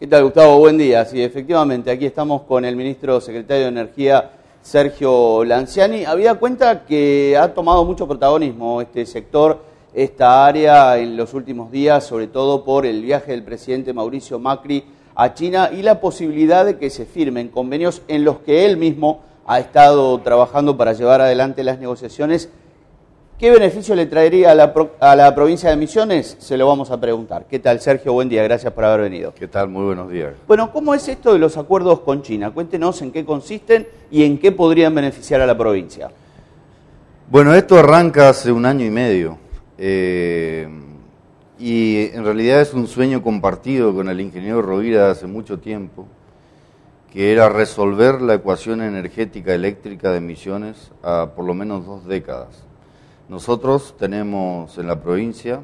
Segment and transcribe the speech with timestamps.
[0.00, 0.58] ¿Qué tal, Gustavo?
[0.58, 1.04] Buen día.
[1.04, 4.30] Sí, efectivamente, aquí estamos con el ministro secretario de Energía,
[4.62, 6.06] Sergio Lanciani.
[6.06, 12.02] Había cuenta que ha tomado mucho protagonismo este sector, esta área en los últimos días,
[12.02, 14.84] sobre todo por el viaje del presidente Mauricio Macri
[15.14, 19.20] a China y la posibilidad de que se firmen convenios en los que él mismo
[19.44, 22.48] ha estado trabajando para llevar adelante las negociaciones
[23.40, 24.54] ¿Qué beneficio le traería a
[25.16, 26.36] la, provincia de Misiones?
[26.40, 27.46] Se lo vamos a preguntar.
[27.48, 28.12] ¿Qué tal, Sergio?
[28.12, 29.32] Buen día, gracias por haber venido.
[29.32, 29.66] ¿Qué tal?
[29.70, 30.34] Muy buenos días.
[30.46, 32.50] Bueno, ¿cómo es esto de los acuerdos con China?
[32.50, 36.10] Cuéntenos en qué consisten y en qué podrían beneficiar a la provincia.
[37.30, 39.38] Bueno, esto arranca hace un año y medio.
[39.78, 40.68] Eh,
[41.58, 46.06] y en realidad es un sueño compartido con el ingeniero Rovira hace mucho tiempo,
[47.10, 52.69] que era resolver la ecuación energética eléctrica de Misiones a por lo menos dos décadas.
[53.30, 55.60] Nosotros tenemos en la provincia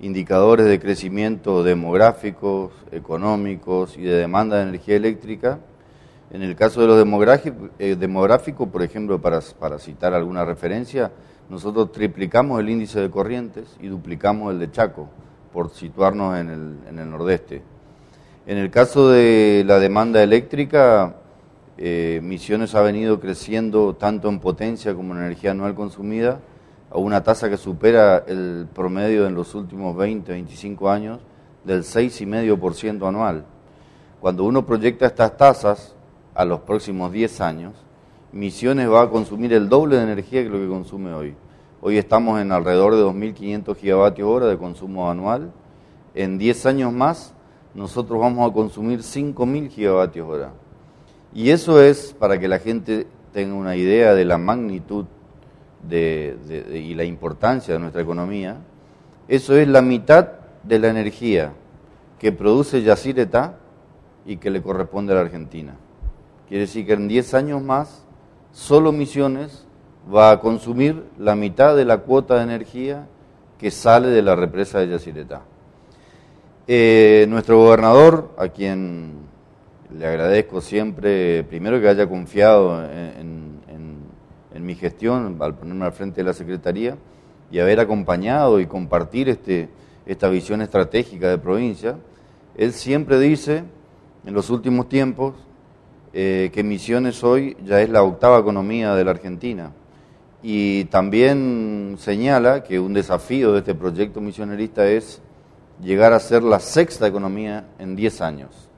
[0.00, 5.58] indicadores de crecimiento demográficos, económicos y de demanda de energía eléctrica.
[6.30, 6.96] En el caso de los
[7.78, 9.42] eh, demográficos, por ejemplo, para,
[9.78, 11.12] citar alguna referencia,
[11.50, 15.10] nosotros triplicamos el índice de corrientes y duplicamos el de Chaco,
[15.52, 17.60] por situarnos en el, nordeste.
[18.46, 21.16] En el caso de la demanda eléctrica,
[21.76, 26.40] eh, Misiones ha venido creciendo tanto en potencia como en energía anual consumida
[26.90, 31.20] a una tasa que supera el promedio en los últimos 20, 25 años
[31.64, 33.44] del 6,5% anual.
[34.20, 35.94] Cuando uno proyecta estas tasas
[36.34, 37.74] a los próximos 10 años,
[38.30, 41.34] Misiones va a consumir el doble de energía que lo que consume hoy.
[41.80, 45.50] Hoy estamos en alrededor de 2.500 gigavatios hora de consumo anual.
[46.14, 47.32] En 10 años más,
[47.74, 50.52] nosotros vamos a consumir 5.000 gigavatios hora.
[51.32, 55.06] Y eso es para que la gente tenga una idea de la magnitud
[55.90, 58.56] y la importancia de nuestra economía,
[59.28, 60.28] eso es la mitad
[60.62, 61.52] de la energía
[62.18, 63.58] que produce Yacyretá
[64.26, 65.76] y que le corresponde a la Argentina.
[66.48, 68.04] Quiere decir que en 10 años más,
[68.52, 69.66] solo Misiones
[70.12, 73.06] va a consumir la mitad de la cuota de energía
[73.58, 75.42] que sale de la represa de Yacyretá.
[76.66, 79.12] Eh, nuestro gobernador, a quien
[79.96, 83.47] le agradezco siempre, primero que haya confiado en
[84.54, 86.96] mi gestión, al ponerme al frente de la Secretaría,
[87.50, 89.68] y haber acompañado y compartir este,
[90.06, 91.96] esta visión estratégica de provincia,
[92.56, 93.64] él siempre dice,
[94.24, 95.34] en los últimos tiempos,
[96.12, 99.72] eh, que Misiones hoy ya es la octava economía de la Argentina.
[100.42, 105.20] Y también señala que un desafío de este proyecto misionerista es
[105.82, 108.68] llegar a ser la sexta economía en 10 años.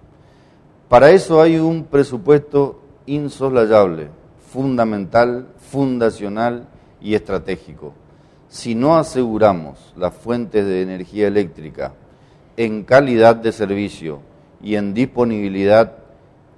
[0.89, 4.09] Para eso hay un presupuesto insoslayable,
[4.51, 6.67] fundamental, fundacional
[7.01, 7.95] y estratégico.
[8.49, 11.93] Si no aseguramos las fuentes de energía eléctrica
[12.57, 14.21] en calidad de servicio
[14.61, 15.99] y en disponibilidad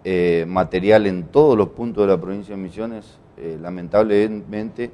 [0.05, 4.91] eh, material en todos los puntos de la provincia de Misiones, eh, lamentablemente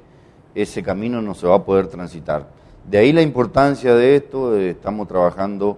[0.53, 2.47] ese camino no se va a poder transitar.
[2.85, 5.77] De ahí la importancia de esto, eh, estamos trabajando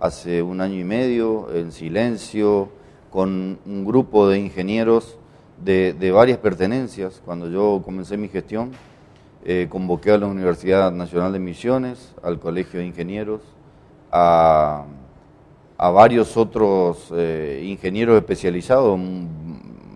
[0.00, 2.70] hace un año y medio en silencio
[3.10, 5.18] con un grupo de ingenieros
[5.58, 7.20] de, varias pertenencias.
[7.24, 8.72] Cuando yo comencé mi gestión,
[9.44, 13.40] eh, convoqué a la Universidad Nacional de Misiones, al Colegio de Ingenieros,
[14.10, 14.84] a,
[15.78, 19.00] varios otros eh, ingenieros especializados,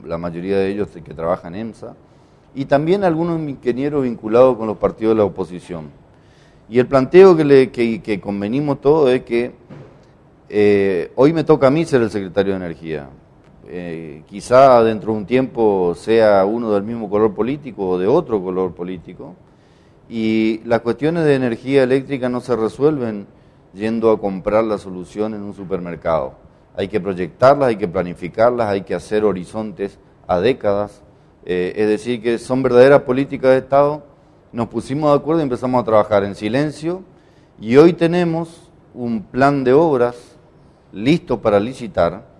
[0.04, 1.94] la mayoría de ellos que trabajan en EMSA,
[2.56, 5.90] y también algunos ingenieros vinculados con los partidos de la oposición.
[6.68, 9.52] Y el planteo que, le, que, convenimos todos es que
[10.48, 13.08] eh, hoy me toca a mí ser el secretario de Energía.
[13.68, 18.42] Eh, quizá dentro de un tiempo sea uno del mismo color político o de otro
[18.42, 19.34] color político,
[20.08, 23.26] y las cuestiones de energía eléctrica no se resuelven
[23.74, 26.34] yendo a comprar la solución en un supermercado.
[26.76, 31.02] Hay que proyectarlas, hay que planificarlas, hay que hacer horizontes a décadas,
[31.44, 34.04] eh, es decir, que son verdaderas políticas de Estado.
[34.52, 37.02] Nos pusimos de acuerdo y empezamos a trabajar en silencio,
[37.60, 40.36] y hoy tenemos un plan de obras
[40.92, 42.35] listo para licitar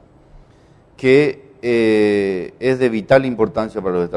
[0.97, 4.11] que eh, es de vital importancia para los,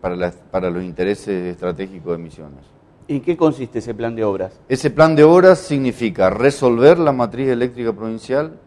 [0.00, 2.64] para, para los intereses estratégicos de Misiones.
[3.08, 4.60] ¿En qué consiste ese plan de obras?
[4.68, 8.58] Ese plan de obras significa resolver la matriz eléctrica provincial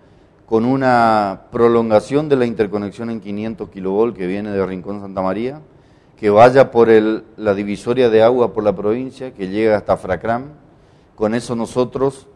[0.45, 5.59] con una prolongación de la interconexión en 500 kilovolt que viene de Rincón Santa María,
[6.17, 10.45] que vaya por el, la divisoria de agua por la provincia, que llega hasta Fracram.
[11.15, 12.27] Con eso nosotros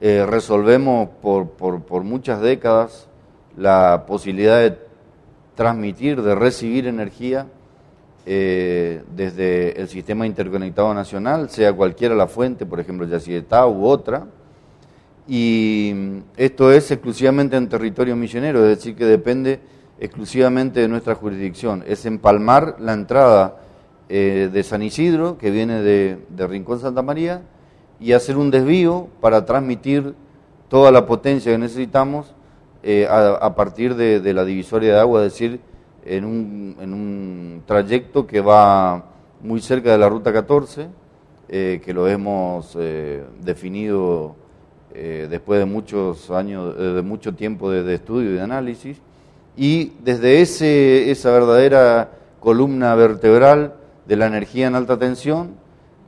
[0.00, 3.09] eh, resolvemos por, por, por muchas décadas
[3.56, 4.78] la posibilidad de
[5.54, 7.46] transmitir, de recibir energía
[8.26, 14.26] eh, desde el sistema interconectado nacional, sea cualquiera la fuente, por ejemplo Yacyretá u otra,
[15.26, 15.94] y
[16.36, 19.60] esto es exclusivamente en territorio misionero, es decir, que depende
[20.00, 21.84] exclusivamente de nuestra jurisdicción.
[21.86, 23.60] Es empalmar la entrada
[24.08, 26.18] eh, de San Isidro, que viene de,
[26.48, 27.42] Rincón Santa María,
[28.00, 30.14] y hacer un desvío para transmitir
[30.68, 32.34] toda la potencia que necesitamos
[32.82, 35.60] eh, a, partir de, la divisoria de agua, es decir,
[36.04, 39.04] en un, en un trayecto que va
[39.42, 40.88] muy cerca de la Ruta 14,
[41.48, 42.76] eh, que lo hemos
[43.40, 44.36] definido
[44.92, 49.00] después de muchos años, de mucho tiempo de, de, estudio y de análisis,
[49.56, 52.10] y desde ese, esa verdadera
[52.40, 53.74] columna vertebral
[54.06, 55.54] de la energía en alta tensión,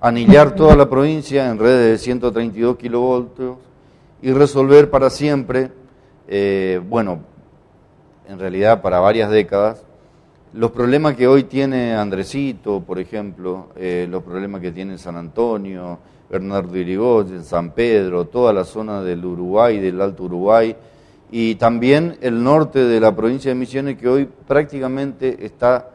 [0.01, 3.59] anillar toda la provincia en redes de 132 kilovoltios
[4.21, 5.71] y resolver para siempre,
[6.35, 7.21] eh, bueno,
[8.27, 9.85] en realidad para varias décadas,
[10.55, 15.99] los problemas que hoy tiene Andresito, por ejemplo, eh, los problemas que tiene San Antonio,
[16.31, 20.75] Bernardo Irigoyen, San Pedro, toda la zona del Uruguay, del Alto Uruguay,
[21.31, 25.91] y también el norte de la provincia de Misiones que hoy prácticamente está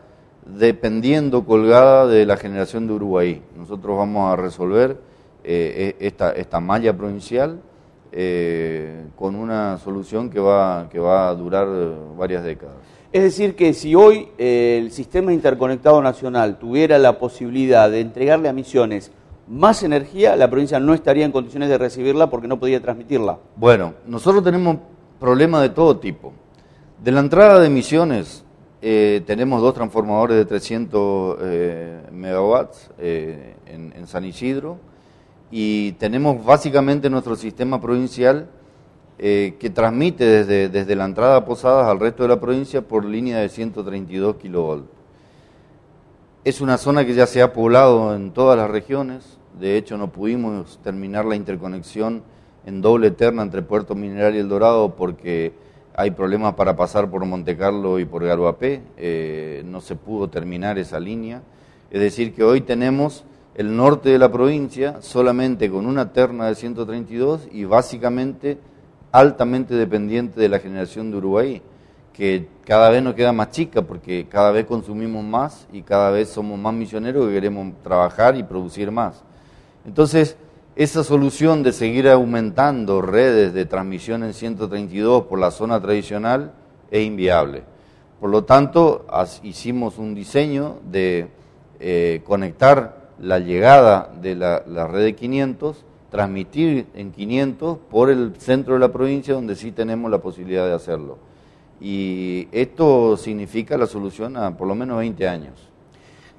[0.45, 3.41] dependiendo colgada de la generación de Uruguay.
[3.57, 4.97] Nosotros vamos a resolver
[5.43, 7.59] eh, e, esta, esta malla provincial
[8.19, 11.67] eh, con una solución que va, que va a durar
[12.17, 12.77] varias décadas.
[13.11, 18.49] Es decir, que si hoy eh, el sistema interconectado nacional tuviera la posibilidad de entregarle
[18.49, 19.11] a Misiones
[19.47, 23.37] más energía, la provincia no estaría en condiciones de recibirla porque no podía transmitirla.
[23.55, 24.77] Bueno, nosotros tenemos
[25.19, 26.33] problemas de todo tipo.
[27.03, 28.43] De la entrada de Misiones
[28.81, 34.79] eh, tenemos dos transformadores de 300 eh, megawatts eh, en, San Isidro
[35.51, 38.49] y tenemos básicamente nuestro sistema provincial
[39.17, 43.39] que transmite desde, desde la entrada a Posadas al resto de la provincia por línea
[43.39, 44.87] de 132 kilovolts.
[46.43, 50.11] Es una zona que ya se ha poblado en todas las regiones, de hecho no
[50.11, 52.21] pudimos terminar la interconexión
[52.65, 55.53] en doble eterna entre Puerto Mineral y El Dorado porque
[55.95, 60.77] hay problemas para pasar por Monte Carlo y por Garuapé, eh, no se pudo terminar
[60.77, 61.41] esa línea.
[61.89, 63.23] Es decir, que hoy tenemos
[63.57, 68.59] el norte de la provincia solamente con una terna de 132 y básicamente
[69.11, 71.61] altamente dependiente de la generación de Uruguay,
[72.13, 76.29] que cada vez nos queda más chica porque cada vez consumimos más y cada vez
[76.29, 79.23] somos más misioneros que queremos trabajar y producir más.
[79.87, 80.37] Entonces,
[80.75, 86.53] esa solución de seguir aumentando redes de transmisión en 132 por la zona tradicional
[86.91, 87.63] es inviable.
[88.19, 89.07] Por lo tanto,
[89.41, 91.29] hicimos un diseño de
[91.79, 98.75] eh, conectar la llegada de la, red de 500, transmitir en 500 por el centro
[98.75, 101.17] de la provincia donde sí tenemos la posibilidad de hacerlo.
[101.79, 105.53] Y esto significa la solución a por lo menos 20 años.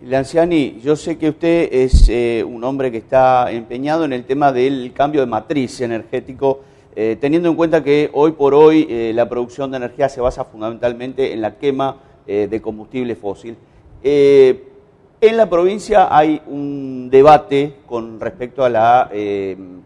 [0.02, 4.52] Lanciani, yo sé que usted es eh, un hombre que está empeñado en el tema
[4.52, 6.60] del cambio de matriz energético,
[6.94, 10.44] eh, teniendo en cuenta que hoy por hoy eh, la producción de energía se basa
[10.44, 11.96] fundamentalmente en la quema
[12.26, 13.56] de combustible fósil.
[15.20, 19.10] En la provincia hay un debate con respecto a la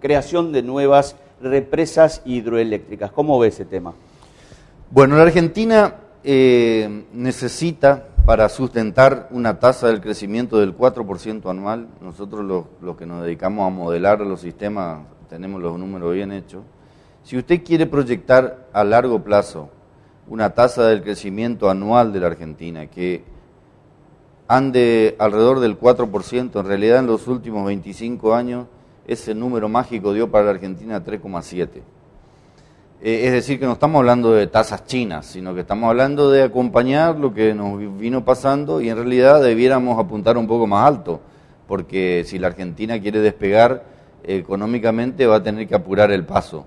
[0.00, 3.10] creación de nuevas represas hidroeléctricas.
[3.12, 3.94] ¿Cómo ve ese tema?
[4.90, 5.94] Bueno, la Argentina
[6.24, 11.88] necesita para sustentar una tasa del crecimiento del 4% anual.
[12.00, 12.44] Nosotros
[12.80, 16.62] los, que nos dedicamos a modelar los sistemas tenemos los números bien hechos.
[17.24, 19.70] Si usted quiere proyectar a largo plazo
[20.28, 23.24] una tasa del crecimiento anual de la Argentina que
[24.56, 28.66] ande alrededor del 4%, en realidad en los últimos 25 años
[29.06, 31.80] ese número mágico dio para la Argentina 3,7%.
[33.04, 36.42] Eh, es decir, que no estamos hablando de tasas chinas, sino que estamos hablando de
[36.44, 41.20] acompañar lo que nos vino pasando y en realidad debiéramos apuntar un poco más alto,
[41.66, 43.84] porque si la Argentina quiere despegar
[44.22, 46.66] económicamente va a tener que apurar el paso.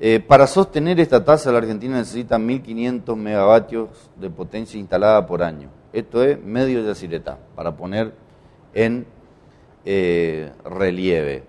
[0.00, 5.79] Eh, para sostener esta tasa la Argentina necesita 1.500 megavatios de potencia instalada por año.
[5.92, 8.12] Esto es medio de acireta, para poner
[8.74, 9.06] en
[9.84, 11.44] eh, relieve.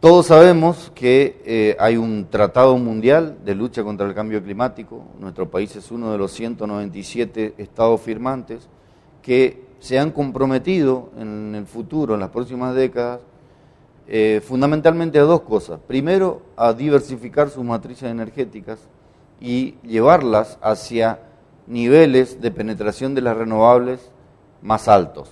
[0.00, 5.04] Todos sabemos que eh, hay un tratado mundial de lucha contra el cambio climático.
[5.20, 8.68] Nuestro país es uno de los 197 estados firmantes
[9.22, 13.20] que se han comprometido en el futuro, en las próximas décadas,
[14.08, 15.78] eh, fundamentalmente a dos cosas.
[15.86, 18.80] Primero, a diversificar sus matrices energéticas
[19.40, 21.20] y llevarlas hacia
[21.66, 24.10] niveles de penetración de las renovables
[24.62, 25.30] más altos.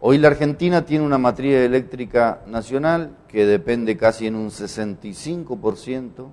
[0.00, 6.26] Hoy la Argentina tiene una matriz eléctrica nacional que depende casi en un 65%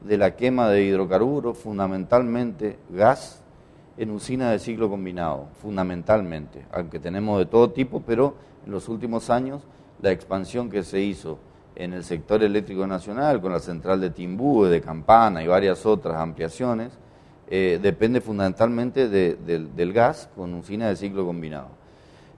[0.00, 3.42] de la quema de hidrocarburos, fundamentalmente gas,
[3.96, 8.34] en usina de ciclo combinado, fundamentalmente, aunque tenemos de todo tipo, pero
[8.66, 9.62] en los últimos años
[10.00, 11.38] la expansión que se hizo
[11.76, 16.16] en el sector eléctrico nacional, con la central de Timbú, de Campana y varias otras
[16.16, 16.98] ampliaciones,
[17.50, 21.68] eh, depende fundamentalmente del gas con usina de ciclo combinado.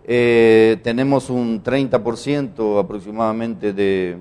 [0.08, 4.18] Eh, tenemos un 30% aproximadamente de,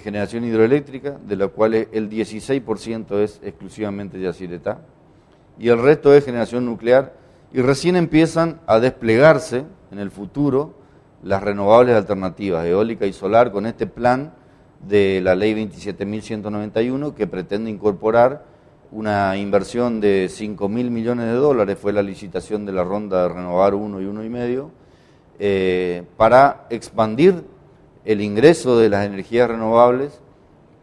[0.00, 4.78] generación hidroeléctrica, de la cual el 16% es exclusivamente de Yacyretá,
[5.58, 7.12] y el resto es generación nuclear,
[7.52, 10.74] y recién empiezan a desplegarse en el futuro
[11.24, 14.32] las renovables alternativas, eólica y solar, con este plan
[14.88, 18.44] de la ley 27.191 que pretende incorporar
[18.92, 23.28] una inversión de 5 mil millones de dólares, fue la licitación de la ronda de
[23.28, 24.70] renovar uno y uno y medio,
[25.38, 27.44] eh, para expandir
[28.04, 30.20] el ingreso de las energías renovables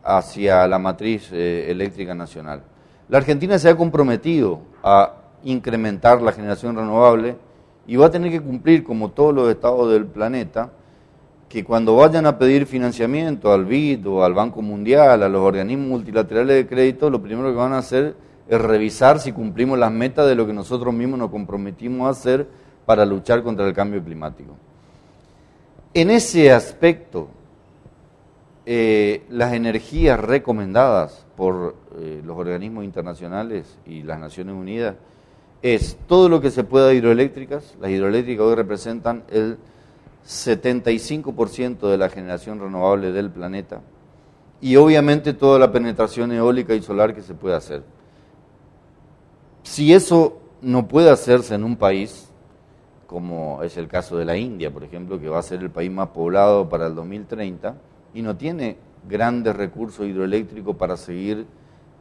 [0.04, 2.64] hacia la matriz eh, eléctrica nacional.
[3.10, 7.36] La Argentina se ha comprometido a incrementar la generación renovable
[7.86, 10.72] y va a tener que cumplir, como todos los estados del planeta,
[11.50, 15.88] que cuando vayan a pedir financiamiento al BID o al Banco Mundial, a los organismos
[15.88, 18.16] multilaterales de crédito, lo primero que van a hacer
[18.50, 22.48] es revisar si cumplimos las metas de lo que nosotros mismos nos comprometimos a hacer
[22.86, 24.56] para luchar contra el cambio climático.
[25.94, 27.30] En ese aspecto,
[28.66, 34.96] eh, las energías recomendadas por eh, los organismos internacionales y las Naciones Unidas
[35.62, 37.75] es todo lo que se pueda hidroeléctricas.
[37.80, 39.58] Las hidroeléctricas hoy representan el
[40.27, 43.81] 75% de la generación renovable del planeta
[44.60, 47.84] y obviamente toda la penetración eólica y solar que se puede hacer.
[49.63, 52.29] Si eso no puede hacerse en un país,
[53.05, 55.91] como es el caso de la India, por ejemplo, que va a ser el país
[55.91, 57.75] más poblado para el 2030,
[58.13, 61.46] y no tiene grandes recursos hidroeléctricos para seguir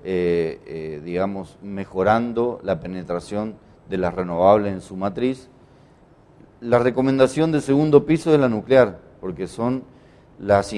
[0.09, 3.56] eh, eh, digamos, mejorando la penetración
[3.88, 5.50] de las renovables en su matriz.
[6.61, 9.85] La recomendación de segundo piso es la nuclear, porque son
[10.39, 10.71] las,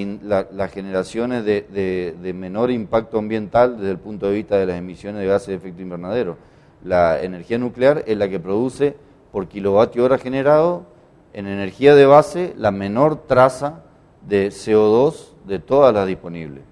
[0.73, 5.49] generaciones de, menor impacto ambiental desde el punto de vista de las emisiones de gases
[5.49, 6.37] de efecto invernadero.
[6.85, 8.97] La energía nuclear es la que produce
[9.31, 10.85] por kilovatio hora generado
[11.33, 13.83] en energía de base la menor traza
[14.27, 16.63] de CO2 de todas las disponibles.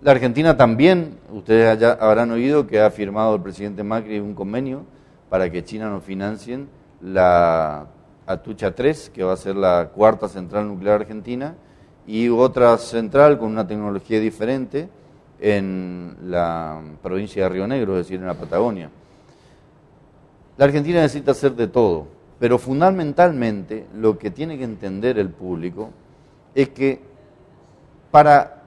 [0.00, 4.84] La Argentina también, ustedes habrán oído que ha firmado el presidente Macri un convenio
[5.28, 6.68] para que China nos financien
[7.02, 7.86] la
[8.30, 11.54] Atucha 3, que va a ser la cuarta central nuclear argentina,
[12.06, 14.88] y otra central con una tecnología diferente
[15.40, 18.90] en la provincia de Río Negro, es decir, en la Patagonia.
[20.56, 22.06] La Argentina necesita hacer de todo,
[22.38, 25.90] pero fundamentalmente lo que tiene que entender el público
[26.54, 27.00] es que
[28.10, 28.62] para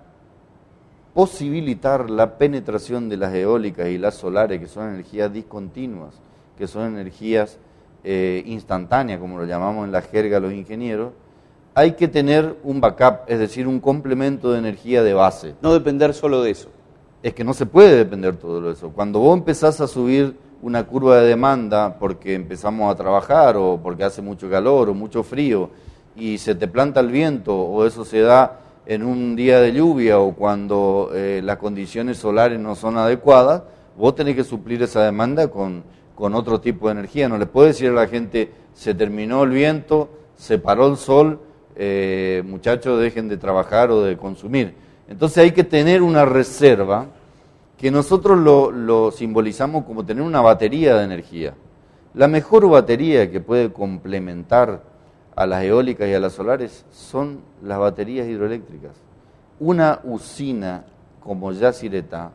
[1.13, 6.15] posibilitar la penetración de las eólicas y las solares, que son energías discontinuas,
[6.58, 7.60] que son energías
[8.03, 11.12] eh, instantáneas, como lo llamamos en la jerga los ingenieros,
[11.75, 15.55] hay que tener un backup, es decir, un complemento de energía de base.
[15.62, 16.69] No depender solo de eso.
[17.24, 18.91] Es que no se puede depender todo de eso.
[18.91, 24.03] Cuando vos empezás a subir una curva de demanda porque empezamos a trabajar o porque
[24.03, 25.69] hace mucho calor o mucho frío
[26.15, 30.19] y se te planta el viento o eso se da en un día de lluvia
[30.19, 33.63] o cuando eh, las condiciones solares no son adecuadas,
[33.98, 35.83] vos tenés que suplir esa demanda con,
[36.15, 37.29] con otro tipo de energía.
[37.29, 41.39] No le puedes decir a la gente, se terminó el viento, se paró el sol,
[41.75, 44.75] eh, muchachos dejen de trabajar o de consumir.
[45.08, 47.08] Entonces hay que tener una reserva
[47.77, 51.53] que nosotros lo, lo simbolizamos como tener una batería de energía.
[52.13, 54.84] La mejor batería que puede complementar
[55.36, 58.91] a las eólicas y a las solares son las baterías hidroeléctricas.
[59.60, 60.86] Una usina
[61.20, 62.32] como Yacyretá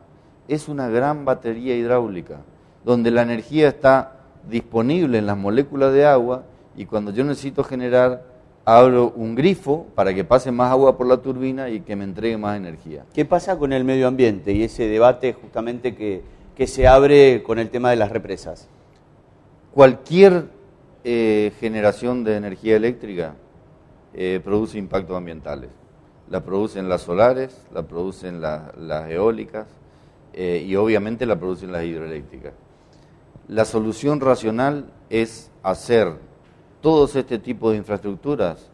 [0.47, 2.41] es una gran batería hidráulica,
[2.83, 4.19] donde la energía está
[4.49, 6.43] disponible en las moléculas de agua
[6.75, 8.23] y cuando yo necesito generar,
[8.65, 12.37] abro un grifo para que pase más agua por la turbina y que me entregue
[12.37, 13.05] más energía.
[13.13, 16.21] ¿Qué pasa con el medio ambiente y ese debate justamente que,
[16.55, 18.69] que se abre con el tema de las represas?
[19.73, 20.45] Cualquier
[21.03, 23.35] eh, generación de energía eléctrica
[24.13, 25.69] eh, produce impactos ambientales.
[26.29, 29.67] La producen las solares, la producen las eólicas
[30.33, 32.53] eh, y obviamente la producen las hidroeléctricas.
[33.49, 36.13] La solución racional es hacer
[36.81, 38.69] todos este tipo de infraestructuras,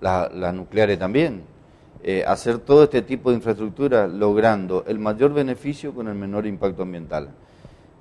[0.00, 1.42] las nucleares también,
[2.24, 7.30] hacer todo este tipo de infraestructuras logrando el mayor beneficio con el menor impacto ambiental.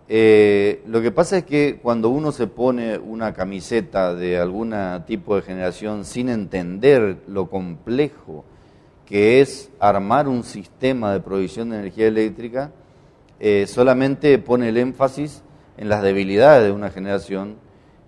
[0.07, 4.75] Eh, lo que pasa es que cuando uno se pone una camiseta de algún
[5.07, 8.45] tipo de generación sin entender lo complejo
[9.07, 12.71] que es armar un sistema de provisión de energía eléctrica,
[13.39, 15.41] eh, solamente pone el énfasis
[15.77, 17.55] en las debilidades de una generación,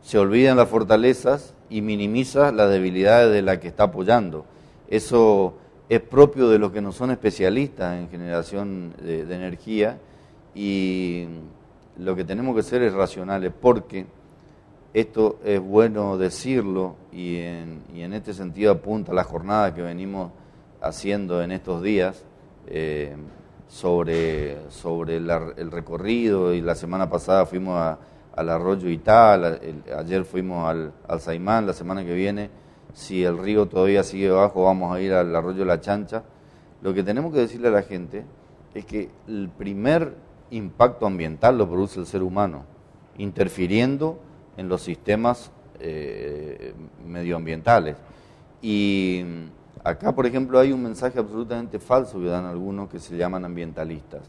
[0.01, 4.45] se olvidan las fortalezas y minimiza las debilidades de la que está apoyando.
[4.89, 5.55] Eso
[5.89, 9.97] es propio de los que no son especialistas en generación de, energía
[10.53, 11.27] y
[11.97, 14.05] lo que tenemos que ser es racionales porque
[14.93, 20.31] esto es bueno decirlo y en, este sentido apunta la jornada que venimos
[20.81, 22.23] haciendo en estos días
[22.67, 23.15] eh,
[23.67, 27.97] sobre, sobre el recorrido y la semana pasada fuimos
[28.35, 29.59] al arroyo Ital,
[29.97, 32.49] ayer fuimos al, al Saimán, la semana que viene
[32.97, 36.23] si el río todavía sigue bajo, vamos a ir al arroyo La Chancha.
[36.81, 38.25] Lo que tenemos que decirle a la gente
[38.73, 40.15] es que el primer
[40.49, 42.65] impacto ambiental lo produce el ser humano,
[43.19, 44.19] interfiriendo
[44.57, 46.73] en los sistemas eh,
[47.05, 47.97] medioambientales.
[48.63, 49.23] Y
[49.83, 54.21] acá, por ejemplo, hay un mensaje absolutamente falso que dan algunos que se llaman ambientalistas,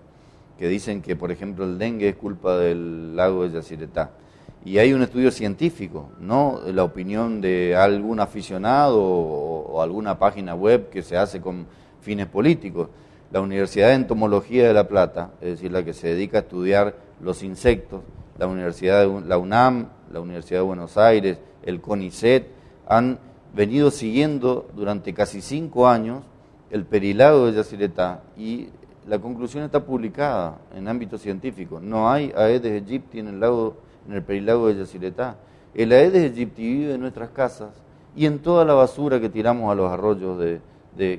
[0.59, 4.11] que dicen que, por ejemplo, el dengue es culpa del lago de Yacyretá
[4.65, 10.91] y hay un estudio científico, no la opinión de algún aficionado o, alguna página web
[10.91, 11.67] que se hace con
[12.01, 12.89] fines políticos.
[13.31, 16.97] La Universidad de Entomología de La Plata, es decir, la que se dedica a estudiar
[17.21, 18.03] los insectos,
[18.39, 22.49] la Universidad de la UNAM, la Universidad de Buenos Aires, el CONICET,
[22.89, 23.19] han
[23.55, 26.23] venido siguiendo durante casi cinco años
[26.71, 28.69] el perilago de Yacyretá y
[29.07, 31.81] la conclusión está publicada en ámbito científico.
[31.81, 33.77] No hay Aedes aegypti en el lago
[34.07, 35.37] en el perilago de Yacyretá.
[35.75, 37.71] El Aedes aegypti vive en nuestras casas
[38.17, 40.61] y en toda la basura que tiramos a los arroyos de,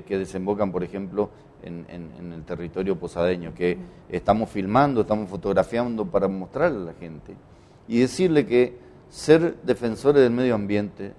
[0.02, 1.30] que desembocan, por ejemplo,
[1.62, 7.34] en, el territorio posadeño, que estamos filmando, estamos fotografiando para mostrarle a la gente.
[7.88, 8.76] Y decirle que
[9.08, 11.12] ser defensores del medio ambiente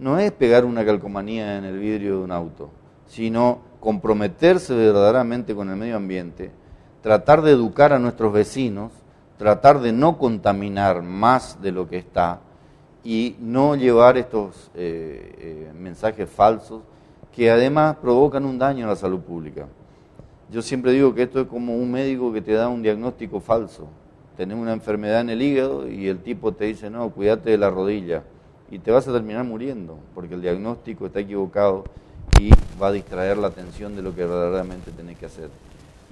[0.00, 2.70] no es pegar una calcomanía en el vidrio de un auto,
[3.06, 6.50] sino comprometerse verdaderamente con el medio ambiente,
[7.02, 8.92] tratar de educar a nuestros vecinos
[9.40, 12.40] tratar de no contaminar más de lo que está
[13.02, 16.82] y no llevar estos eh, eh, mensajes falsos
[17.34, 19.66] que además provocan un daño a la salud pública.
[20.50, 23.88] Yo siempre digo que esto es como un médico que te da un diagnóstico falso.
[24.36, 27.70] Tenés una enfermedad en el hígado y el tipo te dice, no, cuídate de la
[27.70, 28.24] rodilla.
[28.70, 31.84] Y te vas a terminar muriendo, porque el diagnóstico está equivocado
[32.40, 35.48] y va a distraer la atención de lo que verdaderamente tenés que hacer.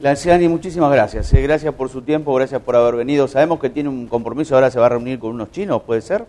[0.00, 1.32] Lanciani, muchísimas gracias.
[1.32, 3.26] Eh, gracias por su tiempo, gracias por haber venido.
[3.26, 6.24] Sabemos que tiene un compromiso, ahora se va a reunir con unos chinos, ¿puede ser?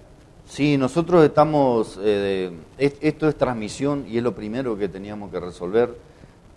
[0.48, 5.96] Sí, nosotros estamos, eh, esto es transmisión y es lo primero que teníamos que resolver.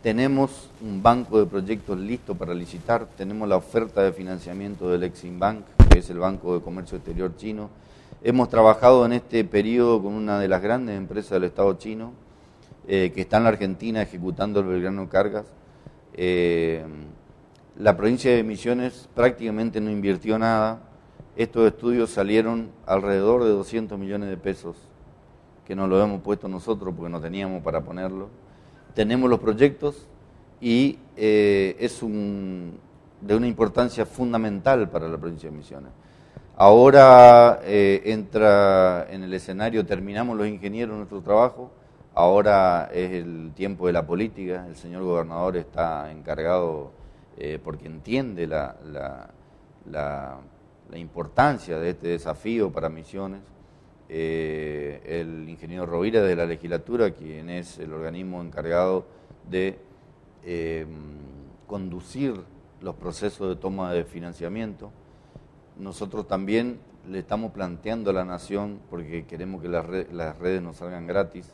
[0.02, 5.38] Tenemos un banco de proyectos listo para licitar, tenemos la oferta de financiamiento del Exim
[5.38, 7.68] Bank, que es el Banco de Comercio Exterior chino.
[8.24, 12.12] Hemos trabajado en este periodo con una de las grandes empresas del Estado chino,
[12.86, 15.46] eh, que está en la Argentina ejecutando el Belgrano Cargas
[16.14, 16.84] eh,
[17.76, 20.80] la provincia de Misiones prácticamente no invirtió nada.
[21.36, 24.76] Estos estudios salieron alrededor de 200 millones de pesos,
[25.66, 28.28] que no lo hemos puesto nosotros porque no teníamos para ponerlo.
[28.94, 30.06] Tenemos los proyectos
[30.60, 32.78] y eh, es un,
[33.22, 35.90] de una importancia fundamental para la provincia de Misiones.
[36.64, 41.72] Ahora eh, entra en el escenario, terminamos los ingenieros nuestro trabajo,
[42.14, 46.92] Ahora es el tiempo de la política, el señor gobernador está encargado
[47.36, 48.76] eh, porque entiende la,
[49.90, 50.38] la,
[50.94, 53.40] importancia de este desafío para Misiones.
[54.08, 59.04] Eh, el ingeniero Rovira de la legislatura, quien es el organismo encargado
[59.50, 59.80] de
[61.66, 62.40] conducir
[62.80, 64.92] los procesos de toma de financiamiento.
[65.78, 71.06] Nosotros también le estamos planteando a la nación, porque queremos que las, redes nos salgan
[71.06, 71.52] gratis,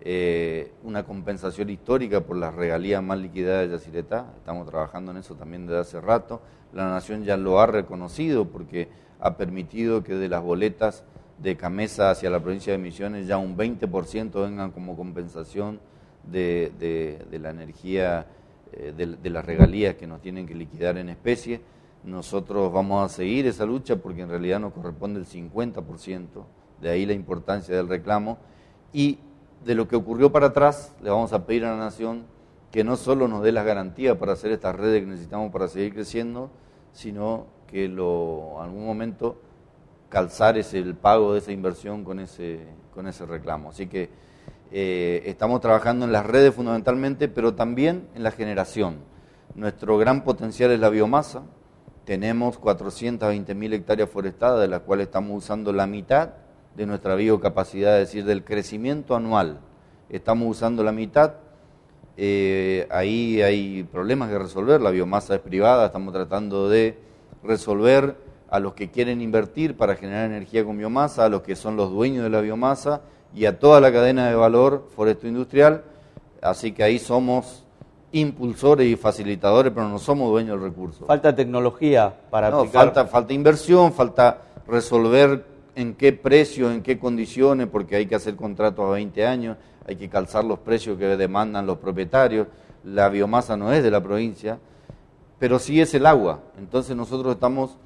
[0.00, 4.32] eh, una compensación histórica por las regalías más liquidadas de Yacyretá.
[4.38, 6.40] Estamos trabajando en eso también desde hace rato.
[6.72, 8.88] La Nación ya lo ha reconocido porque
[9.18, 11.04] ha permitido que de las boletas
[11.38, 15.80] de Camesa hacia la provincia de Misiones ya un 20% vengan como compensación
[16.24, 16.72] de,
[17.40, 18.26] la energía,
[18.72, 21.60] eh, de, las regalías que nos tienen que liquidar en especie.
[22.06, 26.44] Nosotros vamos a seguir esa lucha porque en realidad nos corresponde el 50%,
[26.80, 28.38] de ahí la importancia del reclamo.
[28.92, 29.18] Y
[29.64, 32.24] de lo que ocurrió para atrás, le vamos a pedir a la Nación
[32.70, 35.94] que no solo nos dé las garantías para hacer estas redes que necesitamos para seguir
[35.94, 36.50] creciendo,
[36.92, 39.40] sino que lo, en algún momento
[40.08, 42.60] calzar ese, el pago de esa inversión con ese,
[42.94, 43.70] con ese reclamo.
[43.70, 44.10] Así que
[44.70, 48.98] eh, estamos trabajando en las redes fundamentalmente, pero también en la generación.
[49.54, 51.42] Nuestro gran potencial es la biomasa.
[52.06, 56.30] Tenemos 420.000 hectáreas forestadas, de las cuales estamos usando la mitad
[56.74, 59.60] de nuestra biocapacidad, es decir, del crecimiento anual.
[60.08, 61.34] Estamos usando la mitad,
[62.16, 66.98] eh, ahí hay problemas que resolver, la biomasa es privada, estamos tratando de
[67.42, 68.16] resolver
[68.48, 71.90] a los que quieren invertir para generar energía con biomasa, a los que son los
[71.90, 73.02] dueños de la biomasa
[73.34, 75.82] y a toda la cadena de valor foresto industrial
[76.46, 77.64] Así que ahí somos
[78.20, 81.06] impulsores y facilitadores, pero no somos dueños del recurso.
[81.06, 82.84] Falta tecnología para no, aplicar.
[82.84, 88.36] Falta, falta inversión, falta resolver en qué precio, en qué condiciones, porque hay que hacer
[88.36, 92.48] contratos a 20 años, hay que calzar los precios que demandan los propietarios.
[92.84, 94.58] La biomasa no es de la provincia,
[95.38, 96.40] pero sí es el agua.
[96.58, 97.76] Entonces nosotros estamos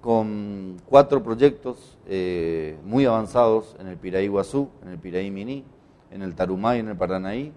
[0.00, 5.64] con cuatro proyectos eh, muy avanzados en el Piraí Guazú, en el Piraí Miní,
[6.10, 7.52] en el Tarumay y en el Paranaí,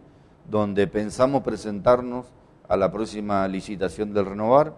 [0.50, 2.26] donde pensamos presentarnos
[2.68, 4.74] a la próxima licitación del Renovar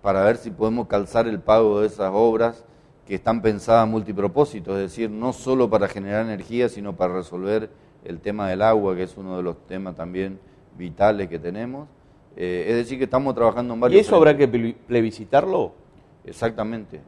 [0.00, 2.64] para ver si podemos calzar el pago de esas obras
[3.06, 7.70] que están pensadas multipropósito, es decir, no solo para generar energía, sino para resolver
[8.04, 10.38] el tema del agua, que es uno de los temas también
[10.76, 11.88] vitales que tenemos.
[12.36, 13.98] Eh, es decir, que estamos trabajando en varios...
[13.98, 15.72] ¿Y eso habrá que plebiscitarlo?
[16.24, 17.00] Exactamente.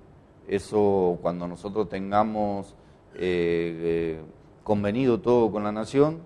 [0.47, 2.75] Eso cuando nosotros tengamos
[3.15, 4.21] eh, eh,
[4.63, 6.21] convenido todo con la nación,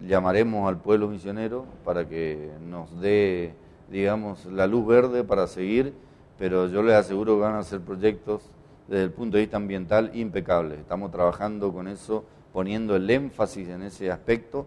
[0.00, 3.54] llamaremos al pueblo misionero para que nos dé,
[3.90, 5.94] digamos, la luz verde para seguir,
[6.38, 8.42] pero yo les aseguro que van a ser proyectos
[8.88, 10.78] desde el punto de vista ambiental impecables.
[10.78, 14.66] Estamos trabajando con eso, poniendo el énfasis en ese aspecto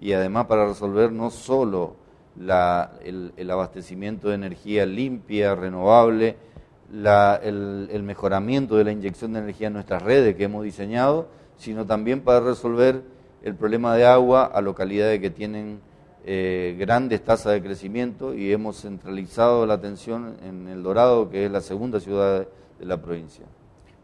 [0.00, 1.96] y además para resolver no solo
[2.36, 6.36] el, abastecimiento de energía limpia, renovable,
[6.92, 11.86] el, el mejoramiento de la inyección de energía en nuestras redes que hemos diseñado, sino
[11.86, 13.02] también para resolver
[13.42, 15.80] el problema de agua a localidades que tienen
[16.24, 21.50] eh, grandes tasas de crecimiento y hemos centralizado la atención en El Dorado, que es
[21.50, 22.46] la segunda ciudad
[22.78, 23.46] de la provincia.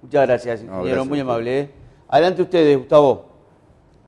[0.00, 1.60] Muchas gracias, ingeniero, muy amable.
[1.60, 1.70] ¿eh?
[2.08, 3.35] Adelante ustedes, Gustavo.